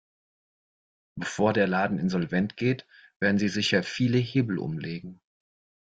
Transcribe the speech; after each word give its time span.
Bevor 1.15 1.53
der 1.53 1.67
Laden 1.67 1.99
insolvent 1.99 2.57
geht, 2.57 2.87
werden 3.19 3.37
sie 3.37 3.49
sicher 3.49 3.83
viele 3.83 4.17
Hebel 4.17 4.57
umlegen. 4.57 5.21